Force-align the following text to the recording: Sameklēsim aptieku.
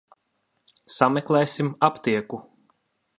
Sameklēsim 0.93 1.69
aptieku. 1.91 2.41